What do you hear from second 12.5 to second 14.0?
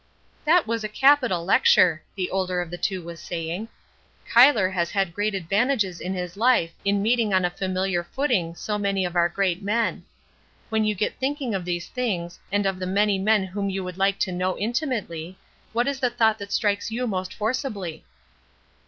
and of the many men whom you would